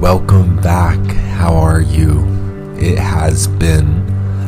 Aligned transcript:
welcome 0.00 0.56
back. 0.62 0.98
How 1.14 1.54
are 1.54 1.82
you? 1.82 2.24
It 2.78 2.98
has 2.98 3.46
been 3.46 4.02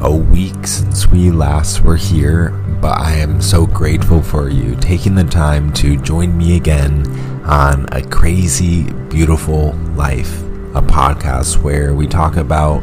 a 0.00 0.10
week 0.10 0.66
since 0.66 1.06
we 1.08 1.30
last 1.30 1.82
were 1.82 1.98
here, 1.98 2.48
but 2.80 2.98
I 2.98 3.16
am 3.16 3.42
so 3.42 3.66
grateful 3.66 4.22
for 4.22 4.48
you 4.48 4.74
taking 4.76 5.14
the 5.14 5.24
time 5.24 5.70
to 5.74 6.00
join 6.00 6.34
me 6.38 6.56
again 6.56 7.06
on 7.44 7.86
A 7.92 8.00
Crazy 8.00 8.90
Beautiful 9.10 9.72
Life, 9.96 10.40
a 10.74 10.80
podcast 10.80 11.62
where 11.62 11.94
we 11.94 12.06
talk 12.06 12.36
about 12.36 12.82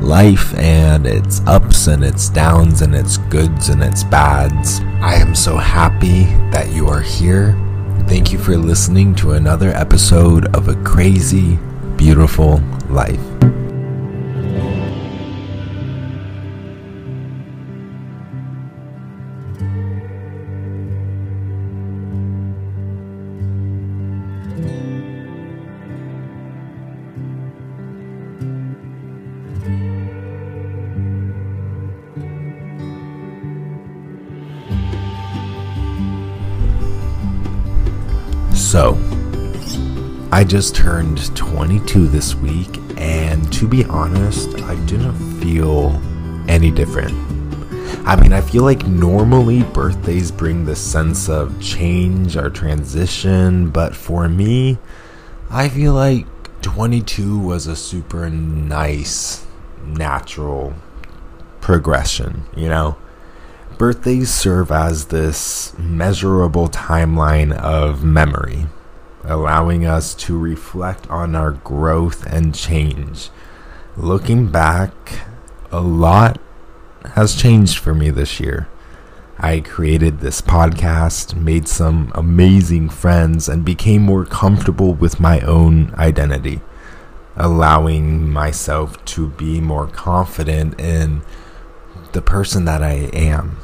life 0.00 0.54
and 0.54 1.04
its 1.04 1.40
ups 1.48 1.88
and 1.88 2.04
its 2.04 2.28
downs 2.28 2.80
and 2.80 2.94
its 2.94 3.16
goods 3.16 3.70
and 3.70 3.82
its 3.82 4.04
bads. 4.04 4.78
I 5.00 5.14
am 5.14 5.34
so 5.34 5.56
happy 5.56 6.26
that 6.52 6.72
you 6.72 6.86
are 6.86 7.02
here. 7.02 7.58
Thank 8.06 8.32
you 8.32 8.38
for 8.38 8.56
listening 8.56 9.16
to 9.16 9.32
another 9.32 9.70
episode 9.70 10.54
of 10.54 10.68
A 10.68 10.76
Crazy 10.84 11.58
Beautiful 11.98 12.62
Life. 12.88 13.20
So, 38.54 39.17
I 40.30 40.44
just 40.44 40.76
turned 40.76 41.34
22 41.34 42.06
this 42.06 42.34
week, 42.34 42.78
and 42.98 43.50
to 43.50 43.66
be 43.66 43.86
honest, 43.86 44.54
I 44.62 44.74
didn't 44.84 45.14
feel 45.40 45.98
any 46.48 46.70
different. 46.70 47.14
I 48.06 48.14
mean, 48.20 48.34
I 48.34 48.42
feel 48.42 48.62
like 48.62 48.86
normally 48.86 49.62
birthdays 49.62 50.30
bring 50.30 50.66
this 50.66 50.80
sense 50.80 51.30
of 51.30 51.58
change 51.62 52.36
or 52.36 52.50
transition, 52.50 53.70
but 53.70 53.96
for 53.96 54.28
me, 54.28 54.76
I 55.50 55.70
feel 55.70 55.94
like 55.94 56.26
22 56.60 57.38
was 57.38 57.66
a 57.66 57.74
super 57.74 58.28
nice, 58.28 59.46
natural 59.82 60.74
progression, 61.62 62.42
you 62.54 62.68
know? 62.68 62.98
Birthdays 63.78 64.32
serve 64.32 64.70
as 64.70 65.06
this 65.06 65.72
measurable 65.78 66.68
timeline 66.68 67.52
of 67.52 68.04
memory, 68.04 68.66
allowing 69.28 69.84
us 69.84 70.14
to 70.14 70.38
reflect 70.38 71.08
on 71.08 71.36
our 71.36 71.52
growth 71.52 72.26
and 72.26 72.54
change. 72.54 73.30
Looking 73.96 74.50
back, 74.50 74.92
a 75.70 75.80
lot 75.80 76.40
has 77.14 77.34
changed 77.34 77.78
for 77.78 77.94
me 77.94 78.10
this 78.10 78.40
year. 78.40 78.68
I 79.38 79.60
created 79.60 80.18
this 80.18 80.40
podcast, 80.40 81.36
made 81.36 81.68
some 81.68 82.10
amazing 82.14 82.88
friends, 82.88 83.48
and 83.48 83.64
became 83.64 84.02
more 84.02 84.24
comfortable 84.24 84.94
with 84.94 85.20
my 85.20 85.40
own 85.40 85.94
identity, 85.94 86.60
allowing 87.36 88.28
myself 88.28 89.04
to 89.04 89.28
be 89.28 89.60
more 89.60 89.86
confident 89.86 90.80
in 90.80 91.22
the 92.12 92.22
person 92.22 92.64
that 92.64 92.82
I 92.82 93.10
am 93.12 93.58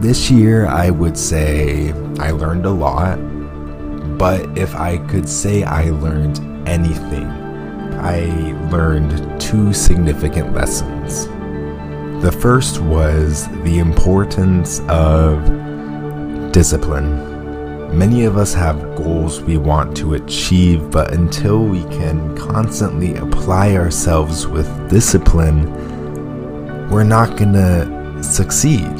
this 0.00 0.30
year, 0.30 0.66
I 0.66 0.90
would 0.90 1.16
say 1.16 1.92
I 2.18 2.30
learned 2.30 2.66
a 2.66 2.70
lot, 2.70 3.18
but 4.18 4.56
if 4.56 4.74
I 4.74 4.98
could 5.08 5.28
say 5.28 5.62
I 5.62 5.90
learned 5.90 6.40
anything, 6.68 7.26
I 8.00 8.26
learned 8.70 9.40
two 9.40 9.72
significant 9.72 10.54
lessons. 10.54 11.26
The 12.22 12.32
first 12.32 12.80
was 12.80 13.46
the 13.62 13.78
importance 13.78 14.80
of 14.88 15.42
discipline. 16.52 17.36
Many 17.96 18.24
of 18.24 18.36
us 18.36 18.54
have 18.54 18.80
goals 18.96 19.42
we 19.42 19.58
want 19.58 19.96
to 19.98 20.14
achieve, 20.14 20.90
but 20.90 21.12
until 21.12 21.64
we 21.64 21.82
can 21.84 22.36
constantly 22.36 23.16
apply 23.16 23.76
ourselves 23.76 24.46
with 24.46 24.66
discipline, 24.90 25.70
we're 26.90 27.04
not 27.04 27.36
gonna 27.36 28.22
succeed. 28.22 28.92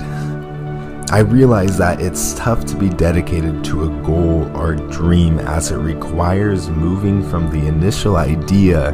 I 1.09 1.21
realize 1.21 1.79
that 1.79 2.01
it's 2.01 2.35
tough 2.35 2.65
to 2.65 2.77
be 2.77 2.89
dedicated 2.89 3.63
to 3.67 3.85
a 3.85 4.03
goal 4.03 4.51
or 4.57 4.75
dream 4.75 5.39
as 5.39 5.71
it 5.71 5.77
requires 5.77 6.69
moving 6.69 7.23
from 7.31 7.49
the 7.49 7.65
initial 7.69 8.17
idea 8.17 8.91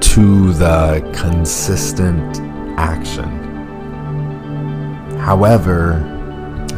to 0.00 0.52
the 0.52 1.10
consistent 1.12 2.38
action. 2.78 3.28
However, 5.18 6.06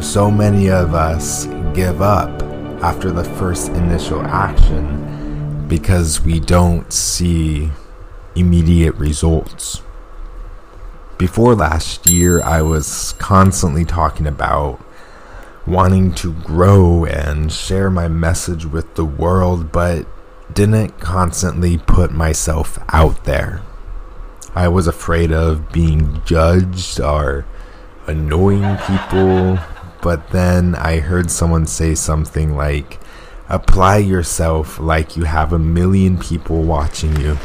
so 0.00 0.30
many 0.30 0.70
of 0.70 0.94
us 0.94 1.44
give 1.74 2.00
up 2.00 2.42
after 2.82 3.10
the 3.10 3.24
first 3.24 3.68
initial 3.72 4.22
action 4.22 5.68
because 5.68 6.22
we 6.22 6.40
don't 6.40 6.90
see 6.90 7.70
immediate 8.34 8.94
results 8.94 9.82
before 11.22 11.54
last 11.54 12.10
year, 12.10 12.42
I 12.42 12.62
was 12.62 13.12
constantly 13.12 13.84
talking 13.84 14.26
about 14.26 14.84
wanting 15.64 16.12
to 16.14 16.32
grow 16.32 17.04
and 17.04 17.52
share 17.52 17.88
my 17.90 18.08
message 18.08 18.66
with 18.66 18.96
the 18.96 19.04
world, 19.04 19.70
but 19.70 20.04
didn't 20.52 20.98
constantly 20.98 21.78
put 21.78 22.10
myself 22.10 22.76
out 22.88 23.22
there. 23.22 23.62
I 24.56 24.66
was 24.66 24.88
afraid 24.88 25.30
of 25.30 25.70
being 25.70 26.20
judged 26.24 26.98
or 27.00 27.46
annoying 28.08 28.76
people, 28.78 29.60
but 30.02 30.30
then 30.30 30.74
I 30.74 30.98
heard 30.98 31.30
someone 31.30 31.68
say 31.68 31.94
something 31.94 32.56
like, 32.56 32.98
apply 33.48 33.98
yourself 33.98 34.80
like 34.80 35.16
you 35.16 35.22
have 35.22 35.52
a 35.52 35.58
million 35.60 36.18
people 36.18 36.64
watching 36.64 37.14
you 37.20 37.38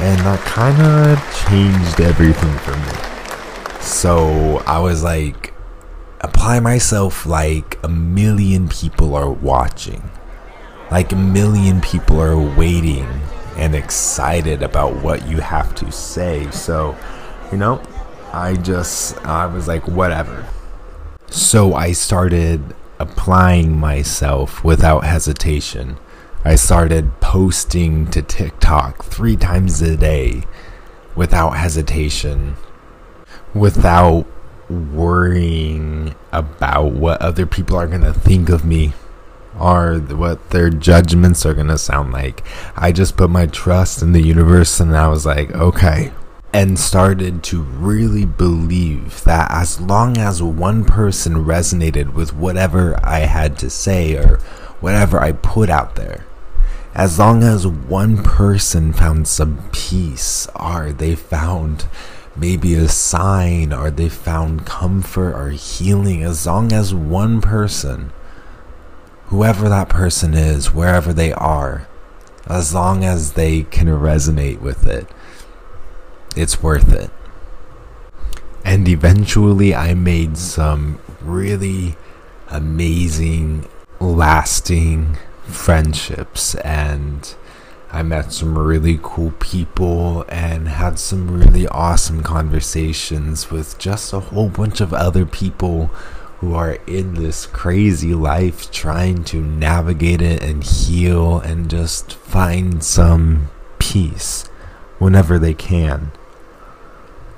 and 0.00 0.20
that 0.20 0.40
kind 0.40 0.80
of 0.80 1.46
changed 1.46 2.00
everything 2.00 2.56
for 2.58 2.76
me. 2.76 3.80
So 3.80 4.62
I 4.66 4.78
was 4.78 5.02
like, 5.02 5.52
apply 6.20 6.60
myself 6.60 7.26
like 7.26 7.78
a 7.82 7.88
million 7.88 8.68
people 8.68 9.16
are 9.16 9.30
watching, 9.30 10.08
like 10.90 11.10
a 11.10 11.16
million 11.16 11.80
people 11.80 12.20
are 12.20 12.38
waiting 12.56 13.08
and 13.56 13.74
excited 13.74 14.62
about 14.62 14.94
what 15.02 15.26
you 15.26 15.38
have 15.38 15.74
to 15.76 15.90
say. 15.90 16.48
So, 16.52 16.96
you 17.50 17.58
know, 17.58 17.82
I 18.32 18.54
just, 18.54 19.18
I 19.26 19.46
was 19.46 19.66
like, 19.66 19.88
whatever. 19.88 20.46
So 21.28 21.74
I 21.74 21.90
started 21.90 22.62
applying 23.00 23.76
myself 23.76 24.62
without 24.62 25.04
hesitation 25.04 25.96
I 26.44 26.54
started 26.54 27.20
posting 27.20 28.06
to 28.12 28.22
TikTok 28.22 29.04
three 29.04 29.36
times 29.36 29.82
a 29.82 29.96
day 29.96 30.44
without 31.16 31.50
hesitation, 31.50 32.56
without 33.54 34.24
worrying 34.70 36.14
about 36.30 36.92
what 36.92 37.20
other 37.20 37.44
people 37.44 37.76
are 37.76 37.88
going 37.88 38.02
to 38.02 38.12
think 38.12 38.48
of 38.48 38.64
me 38.64 38.92
or 39.58 39.98
what 39.98 40.50
their 40.50 40.70
judgments 40.70 41.44
are 41.44 41.54
going 41.54 41.66
to 41.66 41.78
sound 41.78 42.12
like. 42.12 42.44
I 42.76 42.92
just 42.92 43.16
put 43.16 43.30
my 43.30 43.46
trust 43.46 44.00
in 44.02 44.12
the 44.12 44.22
universe 44.22 44.78
and 44.78 44.96
I 44.96 45.08
was 45.08 45.26
like, 45.26 45.50
okay. 45.52 46.12
And 46.52 46.78
started 46.78 47.42
to 47.44 47.60
really 47.62 48.24
believe 48.24 49.24
that 49.24 49.50
as 49.50 49.80
long 49.80 50.16
as 50.16 50.42
one 50.42 50.84
person 50.84 51.44
resonated 51.44 52.14
with 52.14 52.32
whatever 52.32 52.98
I 53.04 53.20
had 53.20 53.58
to 53.58 53.70
say 53.70 54.16
or 54.16 54.38
whatever 54.80 55.20
I 55.20 55.32
put 55.32 55.68
out 55.68 55.96
there, 55.96 56.24
as 56.98 57.16
long 57.16 57.44
as 57.44 57.64
one 57.64 58.20
person 58.24 58.92
found 58.92 59.28
some 59.28 59.62
peace 59.70 60.48
or 60.56 60.90
they 60.90 61.14
found 61.14 61.86
maybe 62.34 62.74
a 62.74 62.88
sign 62.88 63.72
or 63.72 63.88
they 63.88 64.08
found 64.08 64.66
comfort 64.66 65.32
or 65.32 65.50
healing, 65.50 66.24
as 66.24 66.44
long 66.44 66.72
as 66.72 66.92
one 66.92 67.40
person, 67.40 68.10
whoever 69.26 69.68
that 69.68 69.88
person 69.88 70.34
is, 70.34 70.74
wherever 70.74 71.12
they 71.12 71.32
are, 71.32 71.86
as 72.46 72.74
long 72.74 73.04
as 73.04 73.34
they 73.34 73.62
can 73.62 73.86
resonate 73.86 74.60
with 74.60 74.84
it, 74.84 75.06
it's 76.36 76.60
worth 76.60 76.92
it. 76.92 77.10
And 78.64 78.88
eventually, 78.88 79.72
I 79.72 79.94
made 79.94 80.36
some 80.36 80.98
really 81.20 81.94
amazing, 82.48 83.68
lasting 84.00 85.16
friendships 85.48 86.54
and 86.56 87.34
I 87.90 88.02
met 88.02 88.32
some 88.32 88.58
really 88.58 88.98
cool 89.02 89.32
people 89.38 90.24
and 90.28 90.68
had 90.68 90.98
some 90.98 91.30
really 91.30 91.66
awesome 91.68 92.22
conversations 92.22 93.50
with 93.50 93.78
just 93.78 94.12
a 94.12 94.20
whole 94.20 94.50
bunch 94.50 94.82
of 94.82 94.92
other 94.92 95.24
people 95.24 95.86
who 96.40 96.54
are 96.54 96.78
in 96.86 97.14
this 97.14 97.46
crazy 97.46 98.14
life 98.14 98.70
trying 98.70 99.24
to 99.24 99.40
navigate 99.40 100.20
it 100.20 100.42
and 100.42 100.62
heal 100.62 101.38
and 101.40 101.70
just 101.70 102.12
find 102.12 102.84
some 102.84 103.48
peace 103.78 104.44
whenever 104.98 105.38
they 105.38 105.54
can. 105.54 106.12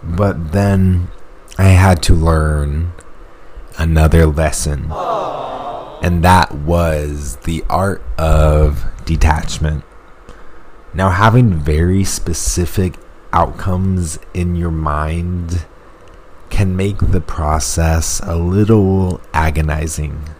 But 0.03 0.53
then 0.53 1.09
I 1.57 1.69
had 1.69 2.03
to 2.05 2.15
learn 2.15 2.93
another 3.79 4.27
lesson. 4.27 4.91
And 6.03 6.25
that 6.25 6.55
was 6.55 7.37
the 7.45 7.63
art 7.69 8.03
of 8.19 8.87
detachment. 9.05 9.85
Now, 10.95 11.11
having 11.11 11.53
very 11.53 12.05
specific 12.05 12.95
outcomes 13.33 14.19
in 14.35 14.57
your 14.57 14.71
mind 14.71 15.67
can 16.49 16.75
make 16.75 16.99
the 16.99 17.21
process 17.21 18.21
a 18.25 18.37
little 18.37 19.21
agonizing. 19.33 20.31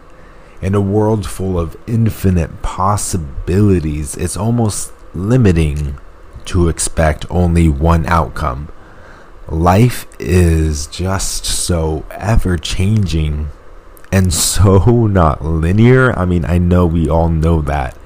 In 0.61 0.75
a 0.75 0.81
world 0.81 1.25
full 1.25 1.59
of 1.59 1.77
infinite 1.87 2.61
possibilities, 2.61 4.15
it's 4.17 4.35
almost 4.35 4.91
limiting 5.13 5.97
to 6.45 6.69
expect 6.69 7.25
only 7.29 7.69
one 7.69 8.05
outcome. 8.07 8.69
Life 9.47 10.05
is 10.19 10.87
just 10.87 11.45
so 11.45 12.05
ever 12.11 12.57
changing 12.57 13.49
and 14.11 14.33
so 14.33 15.07
not 15.07 15.43
linear. 15.43 16.17
I 16.17 16.25
mean, 16.25 16.45
I 16.45 16.57
know 16.57 16.85
we 16.85 17.09
all 17.09 17.29
know 17.29 17.61
that. 17.61 17.97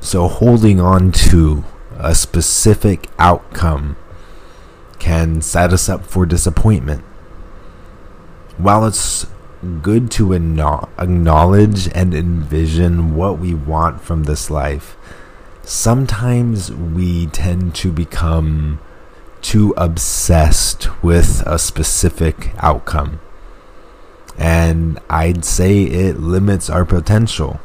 So, 0.00 0.28
holding 0.28 0.80
on 0.80 1.10
to 1.12 1.64
a 1.96 2.14
specific 2.14 3.08
outcome 3.18 3.96
can 4.98 5.42
set 5.42 5.72
us 5.72 5.88
up 5.88 6.06
for 6.06 6.26
disappointment. 6.26 7.02
While 8.56 8.86
it's 8.86 9.26
good 9.82 10.10
to 10.12 10.32
acknowledge 10.32 11.88
and 11.94 12.14
envision 12.14 13.14
what 13.16 13.38
we 13.38 13.54
want 13.54 14.00
from 14.00 14.24
this 14.24 14.50
life, 14.50 14.96
sometimes 15.62 16.72
we 16.72 17.26
tend 17.26 17.74
to 17.76 17.92
become 17.92 18.78
too 19.42 19.74
obsessed 19.76 21.02
with 21.02 21.42
a 21.46 21.58
specific 21.58 22.52
outcome. 22.58 23.20
And 24.38 24.98
I'd 25.10 25.44
say 25.44 25.82
it 25.82 26.20
limits 26.20 26.70
our 26.70 26.84
potential. 26.84 27.60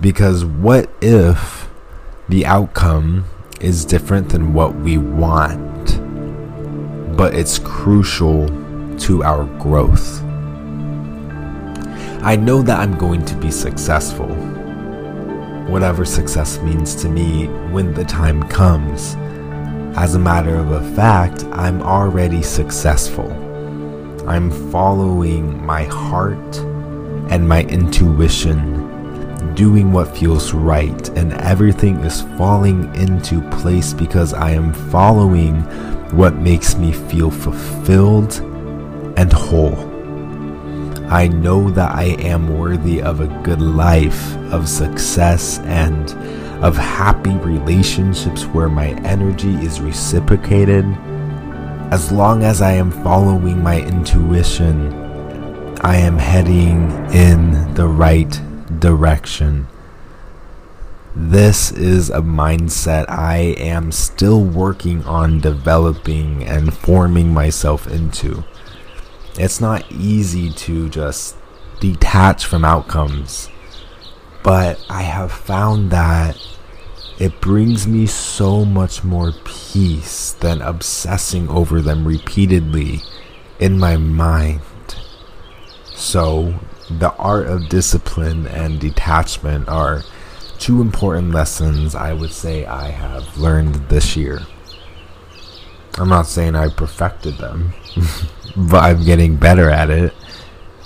Because 0.00 0.44
what 0.44 0.90
if 1.00 1.68
the 2.28 2.44
outcome 2.44 3.24
is 3.60 3.84
different 3.84 4.28
than 4.28 4.52
what 4.52 4.74
we 4.74 4.98
want, 4.98 6.00
but 7.16 7.34
it's 7.34 7.58
crucial 7.60 8.48
to 8.98 9.22
our 9.22 9.44
growth? 9.58 10.20
I 12.22 12.36
know 12.36 12.62
that 12.62 12.80
I'm 12.80 12.98
going 12.98 13.24
to 13.26 13.34
be 13.36 13.50
successful 13.50 14.28
whatever 15.68 16.04
success 16.04 16.60
means 16.60 16.94
to 16.94 17.08
me 17.08 17.46
when 17.72 17.92
the 17.94 18.04
time 18.04 18.42
comes. 18.44 19.16
As 19.96 20.14
a 20.14 20.18
matter 20.18 20.56
of 20.56 20.94
fact, 20.94 21.44
I'm 21.52 21.82
already 21.82 22.42
successful. 22.42 23.43
I'm 24.26 24.50
following 24.70 25.64
my 25.66 25.84
heart 25.84 26.56
and 27.30 27.46
my 27.46 27.62
intuition, 27.64 29.54
doing 29.54 29.92
what 29.92 30.16
feels 30.16 30.54
right, 30.54 31.08
and 31.10 31.34
everything 31.34 31.96
is 31.98 32.22
falling 32.38 32.94
into 32.94 33.42
place 33.50 33.92
because 33.92 34.32
I 34.32 34.52
am 34.52 34.72
following 34.72 35.60
what 36.16 36.36
makes 36.36 36.76
me 36.76 36.92
feel 36.92 37.30
fulfilled 37.30 38.40
and 39.18 39.30
whole. 39.30 39.76
I 41.12 41.28
know 41.28 41.70
that 41.70 41.92
I 41.92 42.16
am 42.20 42.58
worthy 42.58 43.02
of 43.02 43.20
a 43.20 43.28
good 43.42 43.60
life, 43.60 44.34
of 44.52 44.70
success, 44.70 45.58
and 45.60 46.10
of 46.64 46.78
happy 46.78 47.36
relationships 47.36 48.46
where 48.46 48.70
my 48.70 48.88
energy 49.04 49.54
is 49.56 49.82
reciprocated. 49.82 50.86
As 51.94 52.10
long 52.10 52.42
as 52.42 52.60
I 52.60 52.72
am 52.72 52.90
following 52.90 53.62
my 53.62 53.80
intuition, 53.80 54.92
I 55.82 55.94
am 55.94 56.18
heading 56.18 56.90
in 57.14 57.72
the 57.74 57.86
right 57.86 58.40
direction. 58.80 59.68
This 61.14 61.70
is 61.70 62.10
a 62.10 62.18
mindset 62.18 63.08
I 63.08 63.54
am 63.58 63.92
still 63.92 64.42
working 64.42 65.04
on 65.04 65.38
developing 65.38 66.42
and 66.42 66.74
forming 66.74 67.32
myself 67.32 67.86
into 67.86 68.42
it's 69.38 69.60
not 69.60 69.88
easy 69.92 70.50
to 70.50 70.88
just 70.88 71.36
detach 71.78 72.44
from 72.44 72.64
outcomes. 72.64 73.48
But 74.42 74.84
I 74.90 75.02
have 75.02 75.30
found 75.30 75.92
that 75.92 76.36
it 77.18 77.40
brings 77.40 77.86
me 77.86 78.06
so 78.06 78.64
much 78.64 79.04
more 79.04 79.32
peace 79.44 80.32
than 80.32 80.60
obsessing 80.60 81.48
over 81.48 81.80
them 81.80 82.06
repeatedly 82.06 83.02
in 83.58 83.78
my 83.78 83.96
mind. 83.96 84.60
So, 85.94 86.54
the 86.90 87.14
art 87.14 87.46
of 87.46 87.68
discipline 87.68 88.46
and 88.46 88.80
detachment 88.80 89.68
are 89.68 90.02
two 90.58 90.80
important 90.80 91.30
lessons 91.30 91.94
I 91.94 92.12
would 92.12 92.32
say 92.32 92.66
I 92.66 92.90
have 92.90 93.38
learned 93.38 93.74
this 93.88 94.16
year. 94.16 94.40
I'm 95.96 96.08
not 96.08 96.26
saying 96.26 96.56
I 96.56 96.68
perfected 96.68 97.38
them, 97.38 97.72
but 98.56 98.82
I'm 98.82 99.04
getting 99.04 99.36
better 99.36 99.70
at 99.70 99.90
it. 99.90 100.12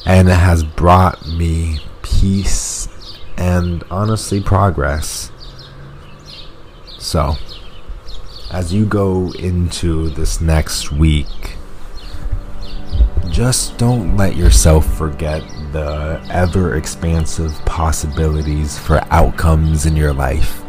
And 0.05 0.29
it 0.29 0.35
has 0.35 0.63
brought 0.63 1.27
me 1.27 1.81
peace 2.03 2.89
and 3.37 3.83
honestly 3.91 4.43
progress. 4.43 5.31
So, 7.09 7.37
as 8.51 8.75
you 8.75 8.85
go 8.85 9.33
into 9.39 10.11
this 10.11 10.43
next 10.43 10.93
week, 10.93 11.57
just 13.31 13.79
don't 13.79 14.15
let 14.19 14.37
yourself 14.37 14.85
forget 14.99 15.41
the 15.73 16.23
ever 16.31 16.75
expansive 16.75 17.59
possibilities 17.65 18.79
for 18.79 19.03
outcomes 19.11 19.87
in 19.87 19.97
your 19.97 20.13
life. 20.13 20.63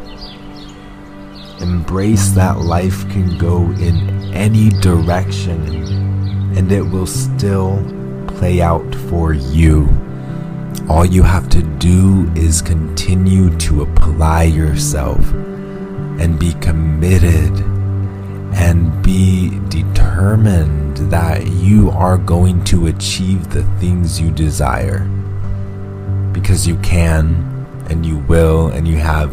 Embrace 1.59 2.29
that 2.29 2.59
life 2.59 3.01
can 3.09 3.37
go 3.37 3.63
in 3.71 4.33
any 4.33 4.69
direction 4.69 5.59
and 6.57 6.71
it 6.71 6.83
will 6.83 7.05
still 7.05 7.83
play 8.29 8.61
out 8.61 8.95
for 9.09 9.33
you. 9.33 9.89
All 10.87 11.05
you 11.05 11.21
have 11.21 11.49
to 11.49 11.61
do 11.79 12.31
is 12.33 12.61
continue 12.61 13.53
to 13.57 13.81
apply 13.81 14.43
yourself 14.43 15.19
and 16.19 16.37
be 16.37 16.53
committed 16.55 17.51
and 18.53 19.01
be 19.01 19.59
determined 19.69 20.97
that 21.11 21.47
you 21.47 21.89
are 21.91 22.17
going 22.17 22.63
to 22.65 22.87
achieve 22.87 23.49
the 23.51 23.63
things 23.79 24.19
you 24.19 24.29
desire. 24.31 24.99
Because 26.33 26.67
you 26.67 26.77
can 26.79 27.65
and 27.89 28.05
you 28.05 28.17
will 28.17 28.67
and 28.67 28.87
you 28.87 28.97
have 28.97 29.31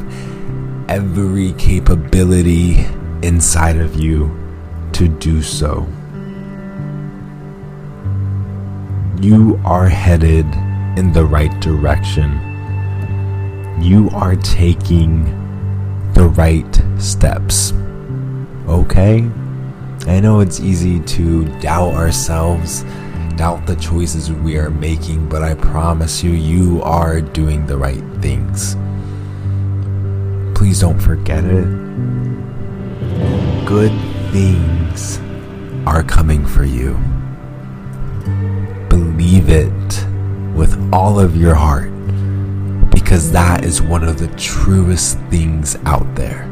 every 0.88 1.52
capability 1.54 2.86
inside 3.22 3.76
of 3.76 3.96
you 3.96 4.30
to 4.92 5.08
do 5.08 5.42
so. 5.42 5.86
You 9.20 9.60
are 9.64 9.88
headed 9.88 10.46
in 10.96 11.12
the 11.12 11.24
right 11.24 11.60
direction. 11.60 12.30
You 13.82 14.08
are 14.12 14.36
taking 14.36 15.45
the 16.16 16.28
right 16.28 16.82
steps. 16.98 17.74
Okay? 18.66 19.18
I 20.06 20.18
know 20.18 20.40
it's 20.40 20.60
easy 20.60 21.00
to 21.00 21.44
doubt 21.60 21.92
ourselves, 21.92 22.84
doubt 23.36 23.66
the 23.66 23.76
choices 23.76 24.32
we 24.32 24.56
are 24.56 24.70
making, 24.70 25.28
but 25.28 25.42
I 25.42 25.52
promise 25.56 26.24
you, 26.24 26.30
you 26.30 26.80
are 26.82 27.20
doing 27.20 27.66
the 27.66 27.76
right 27.76 28.02
things. 28.22 28.76
Please 30.56 30.80
don't 30.80 30.98
forget 30.98 31.44
it. 31.44 31.66
Good 33.66 33.92
things 34.32 35.18
are 35.86 36.02
coming 36.02 36.46
for 36.46 36.64
you. 36.64 36.94
Believe 38.88 39.50
it 39.50 40.06
with 40.56 40.78
all 40.94 41.20
of 41.20 41.36
your 41.36 41.54
heart 41.54 41.90
because 43.06 43.30
that 43.30 43.64
is 43.64 43.80
one 43.80 44.02
of 44.02 44.18
the 44.18 44.26
truest 44.36 45.16
things 45.30 45.76
out 45.84 46.12
there. 46.16 46.44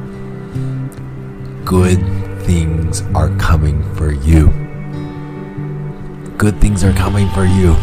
Good 1.65 1.99
things 2.45 3.03
are 3.13 3.37
coming 3.39 3.83
for 3.95 4.13
you. 4.13 4.51
Good 6.39 6.61
things 6.61 6.85
are 6.85 6.93
coming 6.93 7.29
for 7.31 7.45
you 7.45 7.75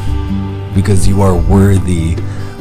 because 0.74 1.06
you 1.06 1.22
are 1.22 1.36
worthy 1.36 2.14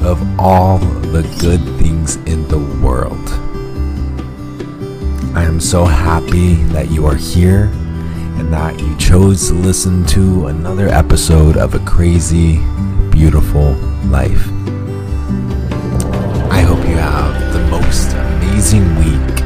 of 0.03 0.21
all 0.37 0.79
the 0.79 1.23
good 1.41 1.61
things 1.79 2.17
in 2.17 2.49
the 2.49 2.59
world. 2.85 3.29
I 5.37 5.45
am 5.45 5.61
so 5.61 5.85
happy 5.85 6.55
that 6.75 6.91
you 6.91 7.07
are 7.07 7.15
here 7.15 7.67
and 8.37 8.53
that 8.53 8.81
you 8.81 8.97
chose 8.99 9.47
to 9.47 9.55
listen 9.55 10.05
to 10.07 10.49
another 10.49 10.89
episode 10.89 11.57
of 11.57 11.77
A 11.77 11.79
Crazy 11.89 12.57
beautiful 13.13 13.75
life. 14.07 14.60
Amazing 18.73 18.97
week 18.99 19.41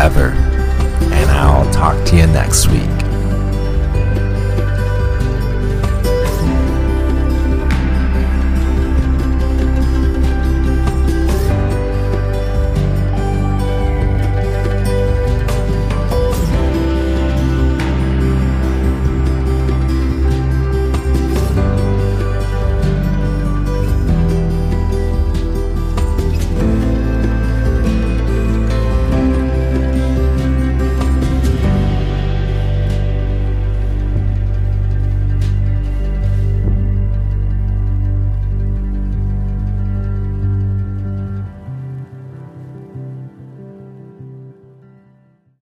ever, 0.00 0.30
and 1.12 1.30
I'll 1.30 1.68
talk 1.72 2.04
to 2.06 2.16
you 2.16 2.26
next 2.28 2.68
week. 2.68 2.93